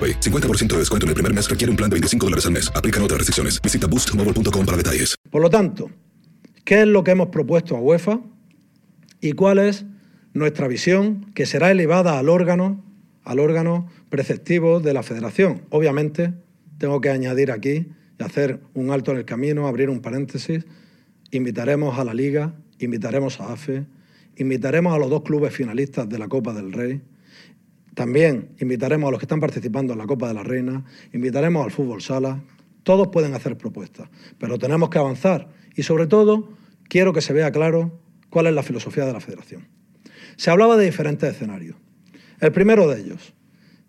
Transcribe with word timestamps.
AroPay. 0.00 0.20
50% 0.20 0.68
de 0.68 0.78
descuento 0.78 1.04
en 1.04 1.08
el 1.08 1.14
primer 1.14 1.34
mes 1.34 1.48
requiere 1.48 1.70
un 1.70 1.76
plan 1.76 1.90
de 1.90 1.94
25 1.94 2.26
dólares 2.26 2.46
al 2.46 2.52
mes. 2.52 2.72
Aplican 2.74 3.02
otras 3.02 3.18
restricciones. 3.18 3.60
Visita 3.60 3.86
boostmobile.com 3.86 4.66
para 4.66 4.76
detalles. 4.76 5.16
Por 5.30 5.42
lo 5.42 5.50
tanto, 5.50 5.90
¿qué 6.64 6.82
es 6.82 6.86
lo 6.86 7.04
que 7.04 7.10
hemos 7.10 7.28
propuesto 7.28 7.76
a 7.76 7.80
UEFA 7.80 8.20
y 9.20 9.32
cuál 9.32 9.58
es 9.58 9.84
nuestra 10.32 10.68
visión 10.68 11.30
que 11.34 11.46
será 11.46 11.70
elevada 11.70 12.18
al 12.18 12.28
órgano, 12.28 12.84
al 13.24 13.40
órgano 13.40 13.88
preceptivo 14.08 14.80
de 14.80 14.94
la 14.94 15.02
Federación? 15.02 15.62
Obviamente, 15.70 16.32
tengo 16.78 17.00
que 17.00 17.10
añadir 17.10 17.50
aquí 17.50 17.88
y 18.18 18.22
hacer 18.22 18.60
un 18.74 18.90
alto 18.90 19.12
en 19.12 19.18
el 19.18 19.24
camino, 19.24 19.66
abrir 19.66 19.90
un 19.90 20.00
paréntesis. 20.00 20.64
Invitaremos 21.30 21.98
a 21.98 22.04
la 22.04 22.14
Liga, 22.14 22.54
invitaremos 22.78 23.40
a 23.40 23.52
AFE, 23.52 23.84
invitaremos 24.36 24.94
a 24.94 24.98
los 24.98 25.10
dos 25.10 25.22
clubes 25.22 25.54
finalistas 25.54 26.08
de 26.08 26.18
la 26.18 26.28
Copa 26.28 26.52
del 26.52 26.72
Rey. 26.72 27.00
También 27.94 28.50
invitaremos 28.60 29.08
a 29.08 29.10
los 29.10 29.20
que 29.20 29.24
están 29.24 29.40
participando 29.40 29.92
en 29.92 29.98
la 29.98 30.06
Copa 30.06 30.28
de 30.28 30.34
la 30.34 30.42
Reina, 30.42 30.84
invitaremos 31.12 31.64
al 31.64 31.70
fútbol 31.70 32.02
sala. 32.02 32.40
Todos 32.82 33.08
pueden 33.08 33.34
hacer 33.34 33.58
propuestas, 33.58 34.08
pero 34.38 34.58
tenemos 34.58 34.90
que 34.90 34.98
avanzar 34.98 35.48
y 35.76 35.82
sobre 35.82 36.06
todo 36.06 36.48
quiero 36.88 37.12
que 37.12 37.20
se 37.20 37.32
vea 37.32 37.50
claro 37.50 38.00
cuál 38.30 38.46
es 38.46 38.54
la 38.54 38.62
filosofía 38.62 39.04
de 39.04 39.12
la 39.12 39.20
federación. 39.20 39.68
Se 40.36 40.50
hablaba 40.50 40.76
de 40.76 40.86
diferentes 40.86 41.30
escenarios. 41.30 41.76
El 42.40 42.52
primero 42.52 42.88
de 42.88 43.00
ellos, 43.00 43.34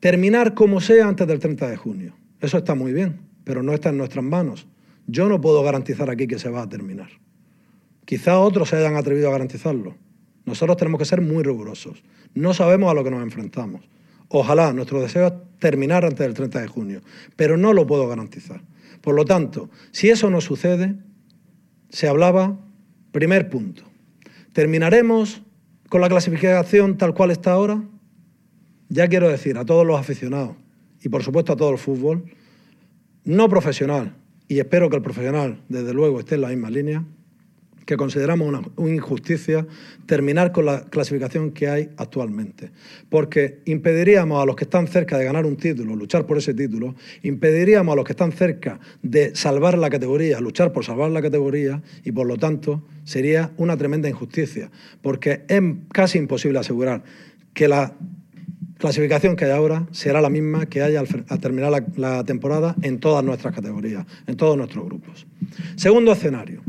terminar 0.00 0.54
como 0.54 0.80
sea 0.80 1.06
antes 1.06 1.26
del 1.26 1.38
30 1.38 1.68
de 1.68 1.76
junio. 1.76 2.16
Eso 2.40 2.56
está 2.56 2.74
muy 2.74 2.92
bien, 2.92 3.20
pero 3.44 3.62
no 3.62 3.74
está 3.74 3.90
en 3.90 3.98
nuestras 3.98 4.24
manos. 4.24 4.66
Yo 5.06 5.28
no 5.28 5.40
puedo 5.40 5.62
garantizar 5.62 6.08
aquí 6.08 6.26
que 6.26 6.38
se 6.38 6.48
va 6.48 6.62
a 6.62 6.68
terminar. 6.68 7.10
Quizá 8.04 8.38
otros 8.38 8.70
se 8.70 8.76
hayan 8.76 8.96
atrevido 8.96 9.28
a 9.28 9.32
garantizarlo. 9.32 9.96
Nosotros 10.48 10.76
tenemos 10.78 10.98
que 10.98 11.04
ser 11.04 11.20
muy 11.20 11.42
rigurosos. 11.42 12.02
No 12.34 12.54
sabemos 12.54 12.90
a 12.90 12.94
lo 12.94 13.04
que 13.04 13.10
nos 13.10 13.22
enfrentamos. 13.22 13.82
Ojalá 14.28 14.72
nuestro 14.72 15.00
deseo 15.00 15.26
es 15.26 15.32
terminar 15.58 16.04
antes 16.04 16.20
del 16.20 16.34
30 16.34 16.60
de 16.60 16.66
junio, 16.66 17.02
pero 17.36 17.56
no 17.56 17.72
lo 17.72 17.86
puedo 17.86 18.08
garantizar. 18.08 18.62
Por 19.02 19.14
lo 19.14 19.24
tanto, 19.24 19.70
si 19.90 20.08
eso 20.08 20.30
no 20.30 20.40
sucede, 20.40 20.96
se 21.90 22.08
hablaba, 22.08 22.58
primer 23.12 23.48
punto, 23.48 23.84
¿terminaremos 24.52 25.42
con 25.88 26.00
la 26.00 26.08
clasificación 26.08 26.98
tal 26.98 27.14
cual 27.14 27.30
está 27.30 27.52
ahora? 27.52 27.82
Ya 28.88 29.08
quiero 29.08 29.28
decir 29.28 29.58
a 29.58 29.64
todos 29.64 29.86
los 29.86 30.00
aficionados 30.00 30.56
y 31.02 31.08
por 31.08 31.22
supuesto 31.22 31.52
a 31.52 31.56
todo 31.56 31.70
el 31.70 31.78
fútbol, 31.78 32.24
no 33.24 33.48
profesional, 33.48 34.14
y 34.48 34.58
espero 34.58 34.88
que 34.88 34.96
el 34.96 35.02
profesional 35.02 35.62
desde 35.68 35.92
luego 35.92 36.20
esté 36.20 36.36
en 36.36 36.40
la 36.40 36.48
misma 36.48 36.70
línea, 36.70 37.04
que 37.88 37.96
consideramos 37.96 38.46
una, 38.76 38.92
injusticia 38.92 39.66
terminar 40.04 40.52
con 40.52 40.66
la 40.66 40.82
clasificación 40.82 41.52
que 41.52 41.68
hay 41.68 41.88
actualmente. 41.96 42.70
Porque 43.08 43.62
impediríamos 43.64 44.42
a 44.42 44.44
los 44.44 44.56
que 44.56 44.64
están 44.64 44.88
cerca 44.88 45.16
de 45.16 45.24
ganar 45.24 45.46
un 45.46 45.56
título, 45.56 45.96
luchar 45.96 46.26
por 46.26 46.36
ese 46.36 46.52
título, 46.52 46.94
impediríamos 47.22 47.94
a 47.94 47.96
los 47.96 48.04
que 48.04 48.12
están 48.12 48.32
cerca 48.32 48.78
de 49.02 49.34
salvar 49.34 49.78
la 49.78 49.88
categoría, 49.88 50.38
luchar 50.38 50.70
por 50.70 50.84
salvar 50.84 51.10
la 51.12 51.22
categoría, 51.22 51.80
y 52.04 52.12
por 52.12 52.26
lo 52.26 52.36
tanto 52.36 52.82
sería 53.04 53.52
una 53.56 53.74
tremenda 53.78 54.06
injusticia, 54.06 54.70
porque 55.00 55.44
es 55.48 55.62
casi 55.90 56.18
imposible 56.18 56.58
asegurar 56.58 57.02
que 57.54 57.68
la 57.68 57.94
clasificación 58.76 59.34
que 59.34 59.46
hay 59.46 59.52
ahora 59.52 59.86
será 59.92 60.20
la 60.20 60.28
misma 60.28 60.66
que 60.66 60.82
haya 60.82 61.00
al, 61.00 61.24
al 61.26 61.40
terminar 61.40 61.70
la, 61.70 61.86
la 61.96 62.24
temporada 62.24 62.76
en 62.82 63.00
todas 63.00 63.24
nuestras 63.24 63.54
categorías, 63.54 64.04
en 64.26 64.36
todos 64.36 64.58
nuestros 64.58 64.84
grupos. 64.84 65.26
Segundo 65.76 66.12
escenario. 66.12 66.60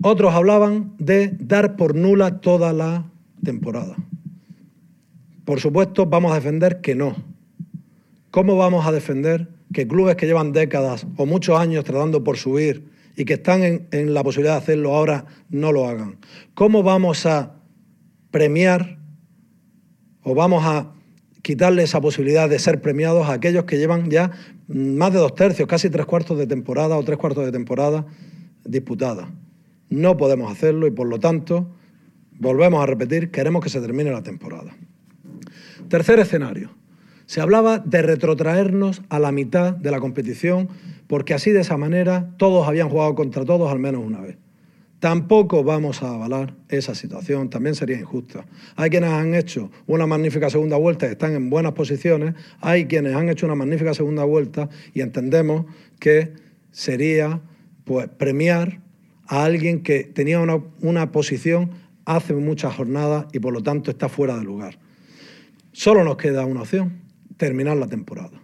Otros 0.00 0.32
hablaban 0.32 0.94
de 0.98 1.28
dar 1.40 1.76
por 1.76 1.94
nula 1.94 2.40
toda 2.40 2.72
la 2.72 3.10
temporada. 3.42 3.96
Por 5.44 5.60
supuesto, 5.60 6.06
vamos 6.06 6.32
a 6.32 6.36
defender 6.36 6.80
que 6.80 6.94
no. 6.94 7.16
¿Cómo 8.30 8.56
vamos 8.56 8.86
a 8.86 8.92
defender 8.92 9.48
que 9.72 9.88
clubes 9.88 10.16
que 10.16 10.26
llevan 10.26 10.52
décadas 10.52 11.06
o 11.16 11.26
muchos 11.26 11.58
años 11.58 11.84
tratando 11.84 12.22
por 12.22 12.36
subir 12.36 12.84
y 13.16 13.24
que 13.24 13.34
están 13.34 13.86
en, 13.90 14.14
la 14.14 14.22
posibilidad 14.22 14.54
de 14.54 14.58
hacerlo 14.58 14.94
ahora 14.94 15.24
no 15.48 15.72
lo 15.72 15.88
hagan? 15.88 16.18
¿Cómo 16.54 16.82
vamos 16.82 17.26
a 17.26 17.56
premiar 18.30 18.98
o 20.22 20.34
vamos 20.34 20.64
a 20.64 20.92
quitarle 21.42 21.82
esa 21.82 22.00
posibilidad 22.00 22.48
de 22.48 22.58
ser 22.58 22.80
premiados 22.80 23.28
a 23.28 23.32
aquellos 23.32 23.64
que 23.64 23.78
llevan 23.78 24.10
ya 24.10 24.30
más 24.68 25.12
de 25.12 25.18
dos 25.18 25.34
tercios, 25.34 25.66
casi 25.66 25.90
tres 25.90 26.06
cuartos 26.06 26.38
de 26.38 26.46
temporada 26.46 26.96
o 26.96 27.02
tres 27.02 27.18
cuartos 27.18 27.44
de 27.46 27.50
temporada 27.50 28.06
disputada? 28.64 29.28
No 29.90 30.16
podemos 30.16 30.50
hacerlo 30.50 30.86
y 30.86 30.90
por 30.90 31.08
lo 31.08 31.18
tanto, 31.18 31.68
volvemos 32.38 32.82
a 32.82 32.86
repetir, 32.86 33.30
queremos 33.30 33.62
que 33.62 33.70
se 33.70 33.80
termine 33.80 34.10
la 34.10 34.22
temporada. 34.22 34.76
Tercer 35.88 36.18
escenario. 36.18 36.70
Se 37.26 37.40
hablaba 37.40 37.78
de 37.78 38.02
retrotraernos 38.02 39.02
a 39.10 39.18
la 39.18 39.32
mitad 39.32 39.74
de 39.74 39.90
la 39.90 40.00
competición 40.00 40.68
porque 41.06 41.34
así 41.34 41.50
de 41.50 41.60
esa 41.60 41.76
manera 41.76 42.34
todos 42.36 42.66
habían 42.66 42.88
jugado 42.88 43.14
contra 43.14 43.44
todos 43.44 43.70
al 43.70 43.78
menos 43.78 44.04
una 44.04 44.20
vez. 44.20 44.36
Tampoco 45.00 45.62
vamos 45.62 46.02
a 46.02 46.14
avalar 46.14 46.54
esa 46.68 46.94
situación, 46.94 47.50
también 47.50 47.76
sería 47.76 47.98
injusta. 47.98 48.46
Hay 48.74 48.90
quienes 48.90 49.10
han 49.10 49.34
hecho 49.34 49.70
una 49.86 50.06
magnífica 50.06 50.50
segunda 50.50 50.76
vuelta 50.76 51.06
y 51.06 51.10
están 51.10 51.34
en 51.34 51.50
buenas 51.50 51.72
posiciones, 51.72 52.34
hay 52.60 52.86
quienes 52.86 53.14
han 53.14 53.28
hecho 53.28 53.46
una 53.46 53.54
magnífica 53.54 53.94
segunda 53.94 54.24
vuelta 54.24 54.68
y 54.94 55.02
entendemos 55.02 55.66
que 56.00 56.32
sería 56.72 57.40
pues, 57.84 58.08
premiar 58.08 58.80
a 59.28 59.44
alguien 59.44 59.82
que 59.82 60.04
tenía 60.04 60.40
una, 60.40 60.60
una 60.80 61.12
posición 61.12 61.70
hace 62.04 62.34
muchas 62.34 62.74
jornadas 62.74 63.26
y 63.32 63.38
por 63.38 63.52
lo 63.52 63.62
tanto 63.62 63.90
está 63.90 64.08
fuera 64.08 64.36
de 64.36 64.44
lugar. 64.44 64.78
Solo 65.72 66.02
nos 66.02 66.16
queda 66.16 66.46
una 66.46 66.62
opción, 66.62 67.02
terminar 67.36 67.76
la 67.76 67.86
temporada. 67.86 68.42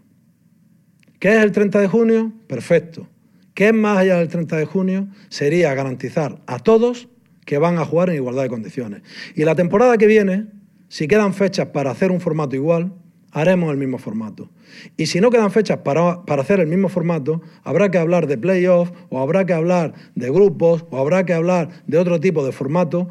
¿Qué 1.18 1.36
es 1.36 1.42
el 1.42 1.52
30 1.52 1.80
de 1.80 1.88
junio? 1.88 2.32
Perfecto. 2.46 3.08
¿Qué 3.54 3.68
es 3.68 3.74
más 3.74 3.98
allá 3.98 4.18
del 4.18 4.28
30 4.28 4.56
de 4.56 4.64
junio? 4.66 5.08
Sería 5.30 5.72
garantizar 5.74 6.42
a 6.46 6.58
todos 6.58 7.08
que 7.46 7.56
van 7.56 7.78
a 7.78 7.84
jugar 7.84 8.10
en 8.10 8.16
igualdad 8.16 8.42
de 8.42 8.48
condiciones. 8.50 9.02
Y 9.34 9.44
la 9.44 9.54
temporada 9.54 9.96
que 9.96 10.06
viene, 10.06 10.46
si 10.88 11.08
quedan 11.08 11.32
fechas 11.32 11.68
para 11.68 11.90
hacer 11.90 12.10
un 12.10 12.20
formato 12.20 12.56
igual, 12.56 12.92
haremos 13.34 13.70
el 13.70 13.76
mismo 13.76 13.98
formato. 13.98 14.48
Y 14.96 15.06
si 15.06 15.20
no 15.20 15.28
quedan 15.28 15.50
fechas 15.50 15.78
para, 15.78 16.24
para 16.24 16.42
hacer 16.42 16.60
el 16.60 16.68
mismo 16.68 16.88
formato, 16.88 17.42
habrá 17.64 17.90
que 17.90 17.98
hablar 17.98 18.26
de 18.26 18.38
playoff 18.38 18.92
o 19.10 19.20
habrá 19.20 19.44
que 19.44 19.52
hablar 19.52 19.92
de 20.14 20.30
grupos 20.30 20.86
o 20.90 20.98
habrá 20.98 21.26
que 21.26 21.34
hablar 21.34 21.68
de 21.86 21.98
otro 21.98 22.20
tipo 22.20 22.46
de 22.46 22.52
formato 22.52 23.08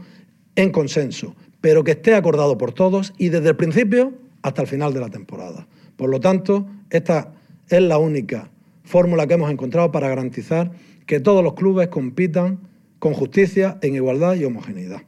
en 0.55 0.71
consenso, 0.71 1.35
pero 1.61 1.83
que 1.83 1.91
esté 1.91 2.15
acordado 2.15 2.57
por 2.57 2.71
todos 2.71 3.13
y 3.17 3.29
desde 3.29 3.49
el 3.49 3.55
principio 3.55 4.13
hasta 4.41 4.61
el 4.61 4.67
final 4.67 4.93
de 4.93 5.01
la 5.01 5.09
temporada. 5.09 5.67
Por 5.97 6.09
lo 6.09 6.19
tanto, 6.19 6.65
esta 6.89 7.33
es 7.69 7.81
la 7.81 7.97
única 7.97 8.49
fórmula 8.83 9.27
que 9.27 9.33
hemos 9.35 9.51
encontrado 9.51 9.91
para 9.91 10.07
garantizar 10.07 10.71
que 11.05 11.19
todos 11.19 11.43
los 11.43 11.53
clubes 11.53 11.89
compitan 11.89 12.59
con 12.99 13.13
justicia, 13.13 13.77
en 13.81 13.95
igualdad 13.95 14.35
y 14.35 14.45
homogeneidad. 14.45 15.01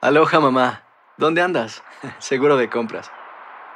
Aloha 0.00 0.40
mamá, 0.40 0.82
¿dónde 1.16 1.40
andas? 1.40 1.84
Seguro 2.18 2.56
de 2.56 2.68
compras. 2.68 3.08